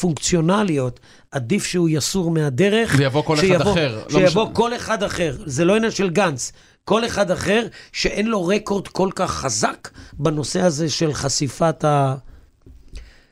[0.00, 2.94] פונקציונליות, עדיף שהוא יסור מהדרך.
[2.98, 4.02] ויבוא כל שיבוא, אחד אחר.
[4.10, 5.36] לא שיבוא לא כל אחד אחר.
[5.46, 6.52] זה לא עניין של גנץ.
[6.84, 11.84] כל אחד אחר שאין לו רקורד כל כך חזק בנושא הזה של חשיפת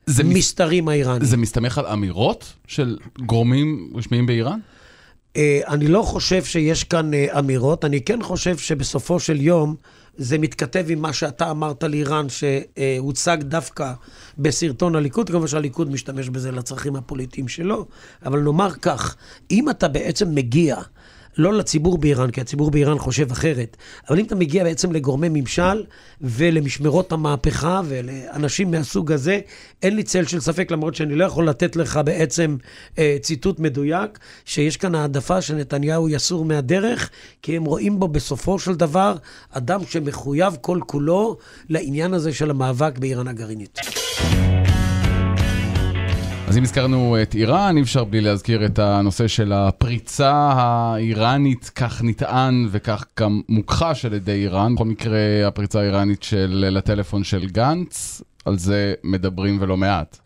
[0.08, 1.24] המסתרים האיראניים.
[1.24, 4.58] זה מסתמך על אמירות של גורמים רשמיים באיראן?
[5.34, 9.76] Uh, אני לא חושב שיש כאן uh, אמירות, אני כן חושב שבסופו של יום
[10.16, 13.92] זה מתכתב עם מה שאתה אמרת לאיראן, שהוצג דווקא
[14.38, 17.86] בסרטון הליכוד, כמובן שהליכוד משתמש בזה לצרכים הפוליטיים שלו,
[18.26, 19.16] אבל נאמר כך,
[19.50, 20.76] אם אתה בעצם מגיע
[21.38, 23.76] לא לציבור באיראן, כי הציבור באיראן חושב אחרת,
[24.08, 25.84] אבל אם אתה מגיע בעצם לגורמי ממשל
[26.20, 29.40] ולמשמרות המהפכה ולאנשים מהסוג הזה,
[29.82, 32.56] אין לי צל של ספק, למרות שאני לא יכול לתת לך בעצם
[32.98, 37.10] אה, ציטוט מדויק, שיש כאן העדפה שנתניהו יסור מהדרך,
[37.42, 39.16] כי הם רואים בו בסופו של דבר
[39.50, 41.36] אדם שמחויב כל כולו
[41.68, 43.78] לעניין הזה של המאבק באיראן הגרעינית.
[46.50, 52.02] אז אם הזכרנו את איראן, אי אפשר בלי להזכיר את הנושא של הפריצה האיראנית, כך
[52.04, 54.74] נטען וכך גם מוכחש על ידי איראן.
[54.74, 60.18] בכל מקרה, הפריצה האיראנית של, לטלפון של גנץ, על זה מדברים ולא מעט.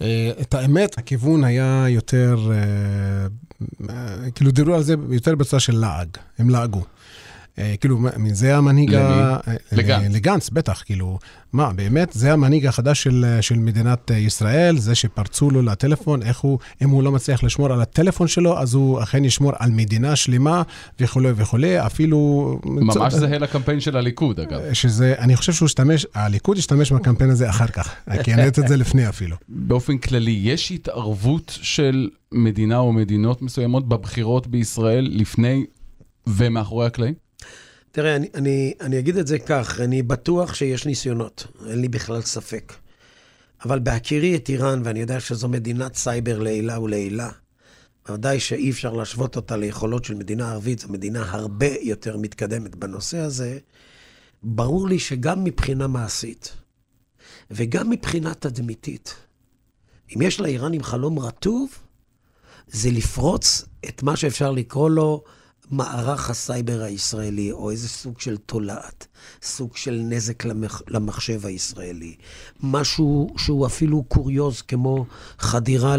[0.00, 3.26] אה, את האמת, הכיוון היה יותר, אה,
[3.90, 6.82] אה, כאילו דיברו על זה יותר בצורה של לעג, הם לעגו.
[7.60, 7.98] אה, כאילו,
[8.32, 8.90] זה המנהיג...
[8.90, 9.02] למי?
[9.02, 9.38] ה...
[9.48, 10.14] אה, לגנץ.
[10.14, 11.18] לגנץ, בטח, כאילו,
[11.52, 16.58] מה, באמת, זה המנהיג החדש של, של מדינת ישראל, זה שפרצו לו לטלפון, איך הוא,
[16.82, 20.62] אם הוא לא מצליח לשמור על הטלפון שלו, אז הוא אכן ישמור על מדינה שלמה
[21.00, 22.58] וכולי וכולי, אפילו...
[22.64, 24.60] ממש זהה לקמפיין של הליכוד, אגב.
[24.72, 27.94] שזה, אני חושב שהוא השתמש, הליכוד השתמש בקמפיין הזה אחר כך,
[28.24, 29.36] כי אני את זה לפני אפילו.
[29.48, 35.64] באופן כללי, יש התערבות של מדינה או מדינות מסוימות בבחירות בישראל לפני
[36.26, 37.29] ומאחורי הקלעים?
[37.92, 42.22] תראה, אני, אני, אני אגיד את זה כך, אני בטוח שיש ניסיונות, אין לי בכלל
[42.22, 42.72] ספק.
[43.64, 47.30] אבל בהכירי את איראן, ואני יודע שזו מדינת סייבר לעילה ולעילה,
[48.10, 53.18] ודאי שאי אפשר להשוות אותה ליכולות של מדינה ערבית, זו מדינה הרבה יותר מתקדמת בנושא
[53.18, 53.58] הזה.
[54.42, 56.52] ברור לי שגם מבחינה מעשית
[57.50, 59.14] וגם מבחינה תדמיתית,
[60.16, 61.70] אם יש לאיראנים חלום רטוב,
[62.68, 65.24] זה לפרוץ את מה שאפשר לקרוא לו
[65.70, 69.06] מערך הסייבר הישראלי, או איזה סוג של תולעת,
[69.42, 72.14] סוג של נזק למח, למחשב הישראלי.
[72.62, 75.06] משהו שהוא אפילו קוריוז, כמו
[75.38, 75.96] חדירה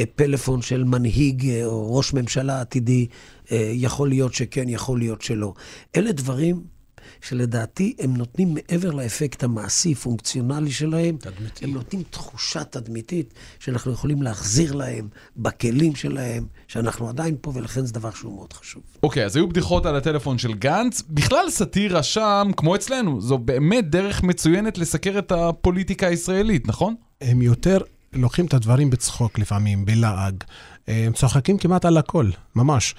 [0.00, 3.06] לפלאפון של מנהיג או ראש ממשלה עתידי,
[3.52, 5.54] אה, יכול להיות שכן, יכול להיות שלא.
[5.96, 6.75] אלה דברים
[7.20, 11.64] שלדעתי הם נותנים מעבר לאפקט המעשי, פונקציונלי שלהם, תדמיתי.
[11.64, 17.92] הם נותנים תחושה תדמיתית שאנחנו יכולים להחזיר להם בכלים שלהם, שאנחנו עדיין פה, ולכן זה
[17.92, 18.82] דבר שהוא מאוד חשוב.
[19.02, 21.02] אוקיי, okay, אז היו בדיחות על הטלפון של גנץ.
[21.08, 26.94] בכלל סאטירה שם, כמו אצלנו, זו באמת דרך מצוינת לסקר את הפוליטיקה הישראלית, נכון?
[27.20, 27.78] הם יותר
[28.12, 30.44] לוקחים את הדברים בצחוק לפעמים, בלעג.
[30.88, 32.94] הם צוחקים כמעט על הכל, ממש.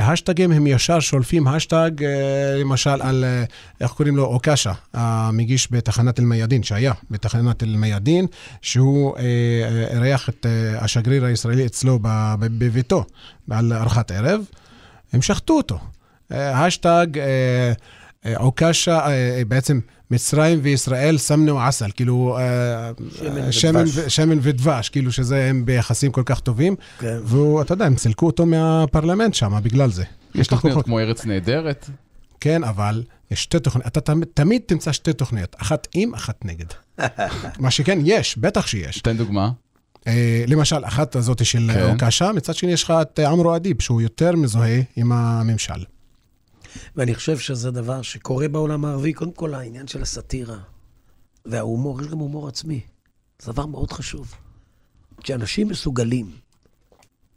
[0.00, 1.90] השטגים הם ישר שולפים השטג,
[2.60, 3.24] למשל, על,
[3.80, 4.24] איך קוראים לו?
[4.24, 8.26] אוקשה, המגיש בתחנת אל-מיאדין, שהיה בתחנת אל-מיאדין,
[8.62, 9.16] שהוא
[9.90, 10.46] אירח את
[10.78, 11.98] השגריר הישראלי אצלו
[12.38, 13.04] בביתו,
[13.50, 14.40] על ארוחת ערב.
[15.12, 15.78] הם שחטו אותו.
[16.30, 17.06] השטג
[18.36, 19.06] אוקשה,
[19.48, 19.80] בעצם...
[20.10, 22.38] מצרים וישראל סמנו עסל, כאילו
[23.16, 26.76] שמן, שמן, ו, שמן ודבש, כאילו שזה הם ביחסים כל כך טובים.
[26.98, 27.16] כן.
[27.24, 30.04] ואתה יודע, הם סילקו אותו מהפרלמנט שם בגלל זה.
[30.34, 31.90] יש תוכניות כמו ארץ נהדרת?
[32.40, 33.86] כן, אבל יש שתי תוכניות.
[33.86, 36.66] אתה תמיד, תמיד תמצא שתי תוכניות, אחת עם, אחת נגד.
[37.58, 39.00] מה שכן, יש, בטח שיש.
[39.00, 39.50] תן דוגמה.
[40.00, 40.08] Uh,
[40.46, 41.90] למשל, אחת הזאת של כן.
[41.92, 45.84] אוקשה, מצד שני יש לך את עמרו אדיב, שהוא יותר מזוהה עם הממשל.
[46.96, 50.58] ואני חושב שזה דבר שקורה בעולם הערבי, קודם כל העניין של הסאטירה
[51.44, 52.80] וההומור, יש גם הומור עצמי.
[53.38, 54.34] זה דבר מאוד חשוב.
[55.22, 56.30] כשאנשים מסוגלים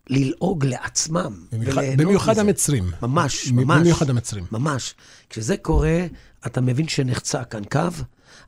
[0.09, 2.91] ללעוג לעצמם במיוחד, במיוחד המצרים.
[3.01, 3.81] ממש, ממש.
[3.81, 4.45] במיוחד המצרים.
[4.51, 4.95] ממש.
[5.29, 6.05] כשזה קורה,
[6.45, 7.79] אתה מבין שנחצה כאן קו,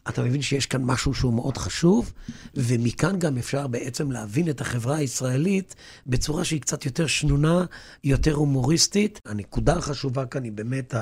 [0.09, 2.13] אתה מבין שיש כאן משהו שהוא מאוד חשוב,
[2.55, 5.75] ומכאן גם אפשר בעצם להבין את החברה הישראלית
[6.07, 7.65] בצורה שהיא קצת יותר שנונה,
[8.03, 9.19] יותר הומוריסטית.
[9.25, 10.93] הנקודה החשובה כאן היא באמת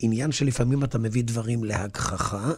[0.00, 2.52] העניין שלפעמים אתה מביא דברים להגחכה,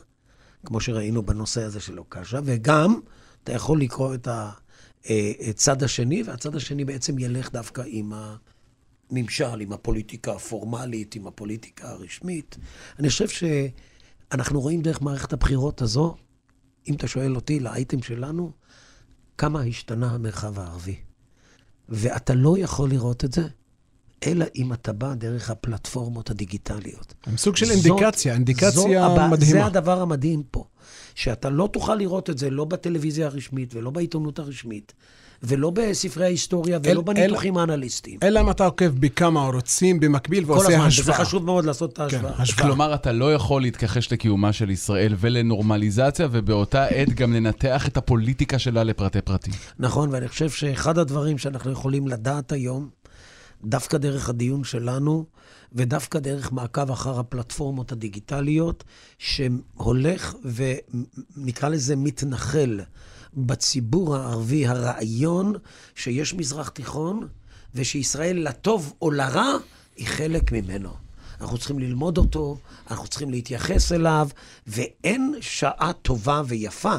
[0.66, 3.00] כמו שראינו בנושא הזה של אוקשה, וגם
[3.44, 4.28] אתה יכול לקרוא את
[5.48, 8.36] הצד השני, והצד השני בעצם ילך דווקא עם ה...
[9.10, 12.56] ממשל, עם הפוליטיקה הפורמלית, עם הפוליטיקה הרשמית.
[12.98, 13.44] אני חושב ש...
[14.32, 16.16] אנחנו רואים דרך מערכת הבחירות הזו,
[16.88, 18.52] אם אתה שואל אותי, לאייטם שלנו,
[19.38, 20.96] כמה השתנה המרחב הערבי.
[21.88, 23.42] ואתה לא יכול לראות את זה,
[24.26, 27.14] אלא אם אתה בא דרך הפלטפורמות הדיגיטליות.
[27.26, 29.52] הם סוג של זאת, אינדיקציה, אינדיקציה הבא, מדהימה.
[29.52, 30.64] זה הדבר המדהים פה,
[31.14, 34.92] שאתה לא תוכל לראות את זה לא בטלוויזיה הרשמית ולא בעיתונות הרשמית.
[35.42, 38.18] ולא בספרי ההיסטוריה, ולא אל, בניתוחים אל, האנליסטיים.
[38.22, 40.80] אלא אם אתה עוקב בכמה ערוצים במקביל ועושה השוואה.
[40.80, 42.32] כל הזמן, וזה חשוב מאוד לעשות את ההשוואה.
[42.32, 42.66] כן, השוואה.
[42.66, 48.58] כלומר, אתה לא יכול להתכחש לקיומה של ישראל ולנורמליזציה, ובאותה עת גם לנתח את הפוליטיקה
[48.58, 49.54] שלה לפרטי פרטים.
[49.78, 52.88] נכון, ואני חושב שאחד הדברים שאנחנו יכולים לדעת היום,
[53.64, 55.24] דווקא דרך הדיון שלנו,
[55.72, 58.84] ודווקא דרך מעקב אחר הפלטפורמות הדיגיטליות,
[59.18, 60.34] שהולך
[61.36, 62.80] ונקרא לזה מתנחל
[63.34, 65.54] בציבור הערבי הרעיון
[65.94, 67.28] שיש מזרח תיכון,
[67.74, 69.52] ושישראל, לטוב או לרע,
[69.96, 70.90] היא חלק ממנו.
[71.40, 72.56] אנחנו צריכים ללמוד אותו,
[72.90, 74.28] אנחנו צריכים להתייחס אליו,
[74.66, 76.94] ואין שעה טובה ויפה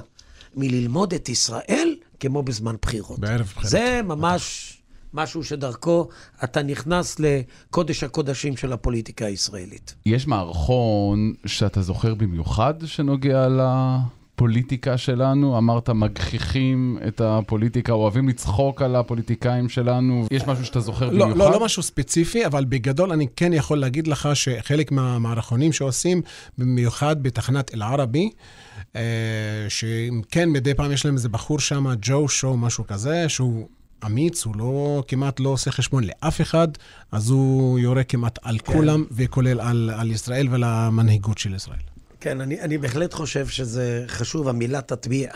[0.56, 3.20] מללמוד את ישראל כמו בזמן בחירות.
[3.20, 3.70] בערב בחירות.
[3.70, 4.76] זה ממש
[5.14, 6.08] משהו שדרכו
[6.44, 9.96] אתה נכנס לקודש הקודשים של הפוליטיקה הישראלית.
[10.06, 13.62] יש מערכון שאתה זוכר במיוחד שנוגע ל...
[14.40, 21.10] הפוליטיקה שלנו, אמרת מגחיכים את הפוליטיקה, אוהבים לצחוק על הפוליטיקאים שלנו, יש משהו שאתה זוכר
[21.10, 21.40] לא, במיוחד?
[21.40, 26.22] לא, לא משהו ספציפי, אבל בגדול אני כן יכול להגיד לך שחלק מהמערכונים שעושים,
[26.58, 28.30] במיוחד בתחנת אל-ערבי,
[28.96, 29.02] אה,
[29.70, 33.68] שכן מדי פעם יש להם איזה בחור שם, ג'ו שואו, משהו כזה, שהוא...
[34.06, 36.68] אמיץ, הוא לא, כמעט לא עושה חשבון לאף אחד,
[37.12, 38.74] אז הוא יורה כמעט על כן.
[38.74, 41.99] כולם, וכולל על, על ישראל ועל המנהיגות של ישראל.
[42.20, 45.32] כן, אני, אני בהחלט חושב שזה חשוב, המילה תטביע.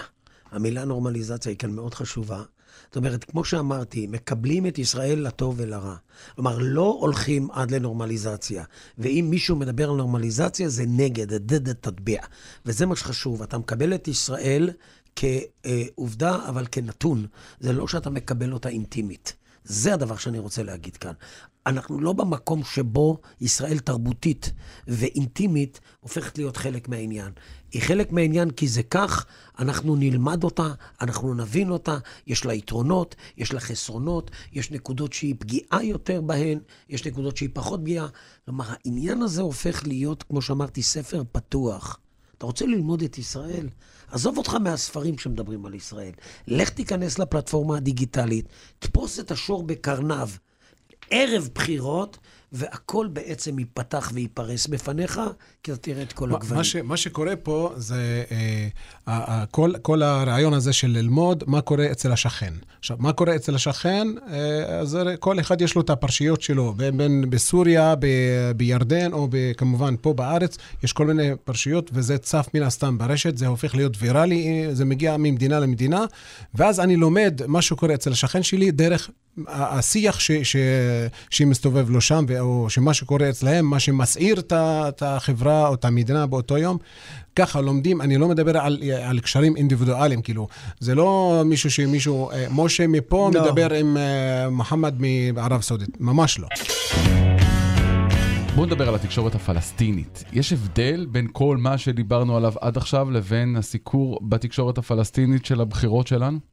[0.51, 2.43] המילה נורמליזציה היא כאן מאוד חשובה.
[2.85, 5.95] זאת אומרת, כמו שאמרתי, מקבלים את ישראל לטוב ולרע.
[6.35, 8.63] כלומר, לא הולכים עד לנורמליזציה.
[8.97, 12.21] ואם מישהו מדבר על נורמליזציה, זה נגד, דד תטביע.
[12.65, 14.69] וזה מה שחשוב, אתה מקבל את ישראל
[15.15, 17.25] כעובדה, אבל כנתון.
[17.59, 19.33] זה לא שאתה מקבל אותה אינטימית.
[19.63, 21.13] זה הדבר שאני רוצה להגיד כאן.
[21.65, 24.51] אנחנו לא במקום שבו ישראל תרבותית
[24.87, 27.31] ואינטימית הופכת להיות חלק מהעניין.
[27.71, 29.25] היא חלק מהעניין כי זה כך,
[29.59, 30.67] אנחנו נלמד אותה,
[31.01, 31.97] אנחנו נבין אותה,
[32.27, 37.49] יש לה יתרונות, יש לה חסרונות, יש נקודות שהיא פגיעה יותר בהן, יש נקודות שהיא
[37.53, 38.07] פחות פגיעה.
[38.45, 41.99] כלומר, העניין הזה הופך להיות, כמו שאמרתי, ספר פתוח.
[42.37, 43.69] אתה רוצה ללמוד את ישראל?
[44.11, 46.11] עזוב אותך מהספרים שמדברים על ישראל.
[46.47, 48.45] לך תיכנס לפלטפורמה הדיגיטלית,
[48.79, 50.29] תפוס את השור בקרניו.
[51.13, 52.17] ערב בחירות,
[52.53, 55.21] והכל בעצם ייפתח וייפרס בפניך,
[55.63, 56.57] כי אתה תראה את כל הגוונים.
[56.57, 58.67] מה, ש, מה שקורה פה זה אה,
[59.07, 62.53] אה, כל, כל הרעיון הזה של ללמוד מה קורה אצל השכן.
[62.79, 64.07] עכשיו, מה קורה אצל השכן?
[64.29, 68.07] אה, אז כל אחד יש לו את הפרשיות שלו, בין, בין בסוריה, ב,
[68.55, 73.37] בירדן, או ב, כמובן פה בארץ, יש כל מיני פרשיות, וזה צף מן הסתם ברשת,
[73.37, 76.05] זה הופך להיות ויראלי, זה מגיע ממדינה למדינה,
[76.55, 79.09] ואז אני לומד מה שקורה אצל השכן שלי דרך
[79.47, 80.55] השיח ש, ש,
[81.29, 86.57] שמסתובב לו שם, או שמה שקורה אצלהם, מה שמסעיר את החברה או את המדינה באותו
[86.57, 86.77] יום,
[87.35, 90.47] ככה לומדים, אני לא מדבר על, על קשרים אינדיבידואליים, כאילו,
[90.79, 93.41] זה לא מישהו שמישהו, אה, משה מפה לא.
[93.41, 94.95] מדבר עם אה, מוחמד
[95.33, 96.47] מערב סעודית, ממש לא.
[98.55, 100.23] בואו נדבר על התקשורת הפלסטינית.
[100.33, 106.07] יש הבדל בין כל מה שדיברנו עליו עד עכשיו לבין הסיקור בתקשורת הפלסטינית של הבחירות
[106.07, 106.52] שלנו?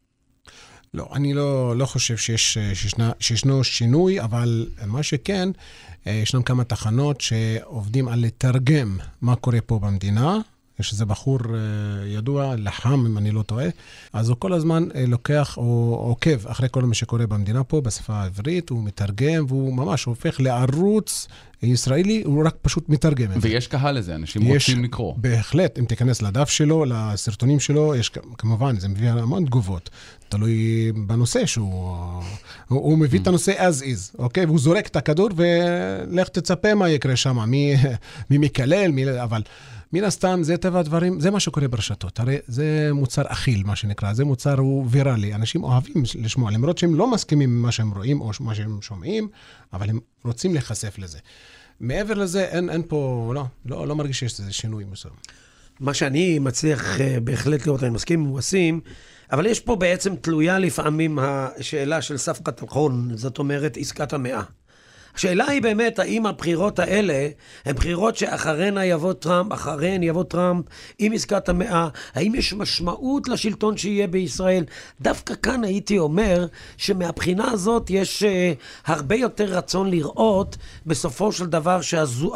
[0.94, 5.48] לא, אני לא, לא חושב שיש, שישנה, שישנו שינוי, אבל מה שכן,
[6.06, 10.38] אה, ישנם כמה תחנות שעובדים על לתרגם מה קורה פה במדינה.
[10.80, 13.66] יש איזה בחור אה, ידוע, לחם, אם אני לא טועה,
[14.12, 18.14] אז הוא כל הזמן אה, לוקח או עוקב אחרי כל מה שקורה במדינה פה בשפה
[18.14, 21.28] העברית, הוא מתרגם, והוא ממש הופך לערוץ
[21.62, 23.30] ישראלי, הוא רק פשוט מתרגם.
[23.40, 25.14] ויש קהל לזה, אנשים יש, רוצים לקרוא.
[25.16, 29.90] בהחלט, אם תיכנס לדף שלו, לסרטונים שלו, יש כמובן, זה מביא המון תגובות.
[30.28, 31.94] תלוי בנושא שהוא...
[32.68, 34.44] הוא, הוא מביא את הנושא as is, אוקיי?
[34.44, 37.76] והוא זורק את הכדור, ולך תצפה מה יקרה שם, מי,
[38.30, 39.22] מי מקלל, מי...
[39.22, 39.42] אבל...
[39.92, 42.20] מן הסתם, זה טבע הדברים, זה מה שקורה ברשתות.
[42.20, 45.34] הרי זה מוצר אכיל, מה שנקרא, זה מוצר הוא ויראלי.
[45.34, 49.28] אנשים אוהבים לשמוע, למרות שהם לא מסכימים עם מה שהם רואים או מה שהם שומעים,
[49.72, 51.18] אבל הם רוצים להיחשף לזה.
[51.80, 55.14] מעבר לזה, אין, אין פה, לא, לא, לא מרגיש שיש איזה שינוי מסוים.
[55.80, 58.80] מה שאני מצליח uh, בהחלט לראות, אני מסכים עם ווסים,
[59.32, 64.42] אבל יש פה בעצם תלויה לפעמים השאלה של ספקת אלחון, זאת אומרת עסקת המאה.
[65.14, 67.28] השאלה היא באמת, האם הבחירות האלה
[67.64, 70.64] הן בחירות שאחריהן יבוא טראמפ, אחריהן יבוא טראמפ
[70.98, 74.64] עם עסקת המאה, האם יש משמעות לשלטון שיהיה בישראל?
[75.00, 76.46] דווקא כאן הייתי אומר
[76.76, 78.26] שמהבחינה הזאת יש uh,
[78.86, 82.32] הרבה יותר רצון לראות בסופו של דבר שהזו...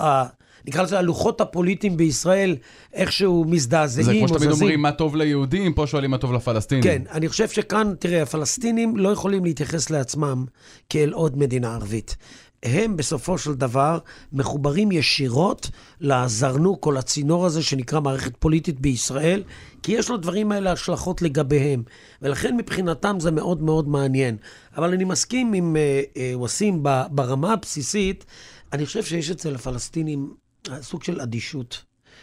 [0.66, 2.56] נקרא לזה הלוחות הפוליטיים בישראל
[2.94, 4.38] איכשהו מזדעזעים או זזים.
[4.38, 6.82] זה כמו שתמיד אומרים מה טוב ליהודים, פה שואלים מה טוב לפלסטינים.
[6.82, 10.44] כן, אני חושב שכאן, תראה, הפלסטינים לא יכולים להתייחס לעצמם
[10.90, 12.16] כאל עוד מדינה ערבית.
[12.64, 13.98] הם בסופו של דבר
[14.32, 19.42] מחוברים ישירות לזרנוק או לצינור הזה שנקרא מערכת פוליטית בישראל,
[19.82, 21.82] כי יש לדברים האלה השלכות לגביהם.
[22.22, 24.36] ולכן מבחינתם זה מאוד מאוד מעניין.
[24.76, 28.24] אבל אני מסכים עם uh, uh, וסים ברמה הבסיסית,
[28.72, 30.34] אני חושב שיש אצל הפלסטינים
[30.80, 31.82] סוג של אדישות,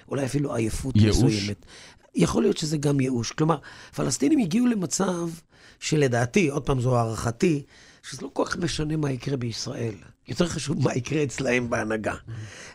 [0.10, 1.23] אולי אפילו עייפות ייאוש.
[1.23, 1.65] מסוימת.
[2.15, 3.32] יכול להיות שזה גם ייאוש.
[3.32, 3.58] כלומר,
[3.95, 5.30] פלסטינים הגיעו למצב
[5.80, 7.63] שלדעתי, עוד פעם זו הערכתי,
[8.04, 9.93] שזה לא כל כך משנה מה יקרה בישראל.
[10.27, 12.13] יותר חשוב מה יקרה אצלהם בהנהגה.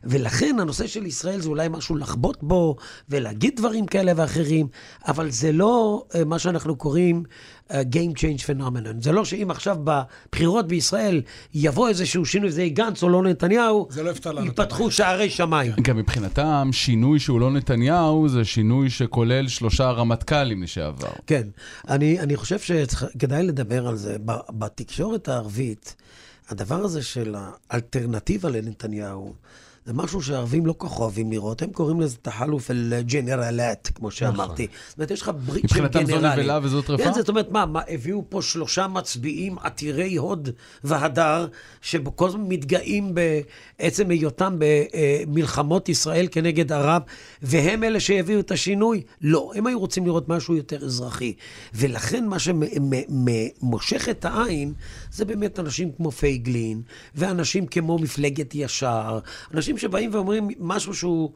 [0.04, 2.76] ולכן הנושא של ישראל זה אולי משהו לחבוט בו
[3.08, 4.66] ולהגיד דברים כאלה ואחרים,
[5.08, 7.22] אבל זה לא uh, מה שאנחנו קוראים
[7.68, 9.02] uh, Game Change Phenomenon.
[9.02, 11.22] זה לא שאם עכשיו בבחירות בישראל
[11.54, 14.46] יבוא איזשהו שינוי, זה יהיה גנץ או לא נתניהו, זה לא יפתר לנו.
[14.46, 15.72] יפתחו שערי שמיים.
[15.82, 21.12] גם מבחינתם, שינוי שהוא לא נתניהו זה שינוי שכולל שלושה רמטכ"לים לשעבר.
[21.26, 21.42] כן,
[21.88, 24.16] אני, אני חושב שכדאי לדבר על זה.
[24.50, 25.96] בתקשורת הערבית,
[26.48, 27.34] הדבר הזה של
[27.70, 29.34] האלטרנטיבה לנתניהו,
[29.86, 34.10] זה משהו שהערבים לא כל כך אוהבים לראות, הם קוראים לזה תחלוף אל ג'נרלט, כמו
[34.10, 34.64] שאמרתי.
[34.64, 34.76] נכון.
[34.88, 36.02] זאת אומרת, יש לך ברית של גנרלים.
[36.02, 37.04] מבחינתם זו נבלה וזו טרפה?
[37.04, 40.48] כן, זאת אומרת, מה, מה, הביאו פה שלושה מצביעים עתירי הוד
[40.84, 41.46] והדר,
[41.80, 43.14] שכל הזמן מתגאים
[43.78, 47.02] בעצם היותם במלחמות ישראל כנגד ערב,
[47.42, 49.02] והם אלה שהביאו את השינוי?
[49.20, 51.34] לא, הם היו רוצים לראות משהו יותר אזרחי.
[51.74, 54.72] ולכן מה שמושך את העין,
[55.12, 56.82] זה באמת אנשים כמו פייגלין,
[57.14, 59.18] ואנשים כמו מפלגת ישר,
[59.54, 61.30] אנשים אנשים שבאים ואומרים משהו שהוא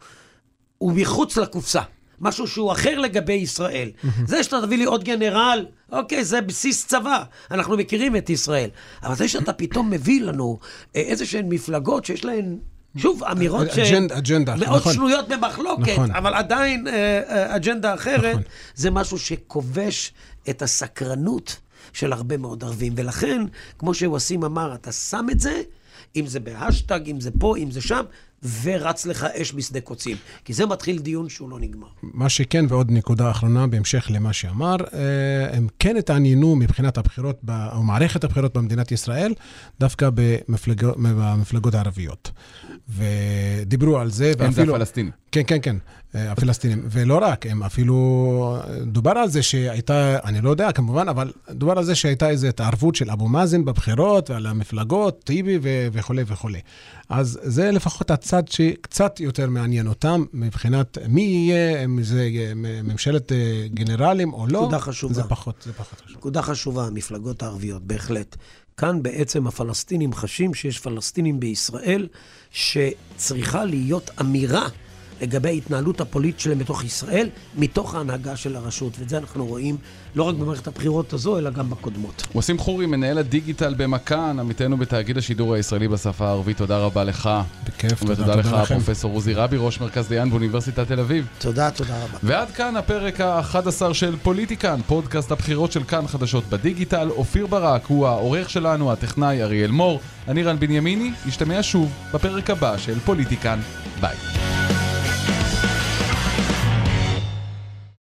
[0.81, 1.83] מחוץ לקופסה.
[2.21, 3.91] משהו שהוא אחר לגבי ישראל.
[4.27, 8.71] זה שאתה תביא לי עוד גנרל, אוקיי, זה בסיס צבא, אנחנו מכירים את ישראל.
[9.03, 10.59] אבל זה שאתה פתאום מביא לנו
[10.97, 12.59] אה, איזה שהן מפלגות שיש להן...
[12.97, 13.79] שוב, אמירות ש...
[13.79, 14.93] אג'נדה, מאוד נכון.
[14.93, 16.11] שנויות במחלוקת, נכון.
[16.11, 16.93] אבל עדיין אה,
[17.29, 18.43] אה, אג'נדה אחרת, נכון.
[18.75, 20.13] זה משהו שכובש
[20.51, 21.57] את הסקרנות
[21.93, 22.93] של הרבה מאוד ערבים.
[22.97, 23.43] ולכן,
[23.79, 25.63] כמו שווסים אמר, אתה שם את זה,
[26.17, 28.05] אם זה בהשטג, אם זה פה, אם זה שם,
[28.63, 30.17] ורץ לך אש בשדה קוצים.
[30.45, 31.87] כי זה מתחיל דיון שהוא לא נגמר.
[32.03, 37.41] מה שכן, ועוד נקודה אחרונה בהמשך למה שאמר, אה, הם כן התעניינו מבחינת הבחירות,
[37.73, 39.35] או מערכת הבחירות במדינת ישראל,
[39.81, 42.31] דווקא במפלגות, במפלגות הערביות.
[42.91, 44.47] ודיברו על זה, ואפילו...
[44.47, 45.13] הם זה הפלסטינים.
[45.33, 45.77] כן, כן, כן,
[46.15, 46.83] אה, הפלסטינים.
[46.91, 48.59] ולא רק, הם אפילו...
[48.83, 52.95] דובר על זה שהייתה, אני לא יודע כמובן, אבל דובר על זה שהייתה איזו התערבות
[52.95, 55.59] של אבו מאזן בבחירות ועל המפלגות, טיבי
[55.93, 56.61] וכולי וכולי.
[57.09, 63.67] אז זה לפחות הצד שקצת יותר מעניין אותם מבחינת מי יהיה, אם זה ממשלת אה,
[63.75, 64.61] גנרלים או לא.
[64.61, 65.15] נקודה חשובה.
[65.15, 66.17] זה פחות, זה פחות חשוב.
[66.17, 68.37] נקודה חשובה, המפלגות הערביות, בהחלט.
[68.77, 72.09] כאן בעצם הפלסטינים חשים שיש פלסטינים בישראל
[72.53, 74.69] שצריכה להיות אמירה
[75.21, 78.93] לגבי ההתנהלות הפוליטית שלהם בתוך ישראל, מתוך ההנהגה של הרשות.
[78.99, 79.77] ואת זה אנחנו רואים
[80.15, 82.27] לא רק במערכת הבחירות הזו, אלא גם בקודמות.
[82.37, 87.31] וסים חורי, מנהל הדיגיטל במכאן, עמיתנו בתאגיד השידור הישראלי בשפה הערבית, תודה רבה לך.
[87.67, 91.27] בכיף, תודה, תודה לך, פרופ' עוזי רבי, ראש מרכז דיין באוניברסיטת תל אביב.
[91.39, 92.19] תודה, תודה רבה.
[92.23, 97.09] ועד כאן הפרק ה-11 של פוליטיקן, פודקאסט הבחירות של כאן חדשות בדיגיטל.
[97.11, 100.01] אופיר ברק הוא העורך שלנו, הטכנאי אריאל מור.
[100.29, 103.59] אני רן בנימיני, נשתמע שוב בפרק הבא של פוליטיקן.
[104.01, 104.70] ביי.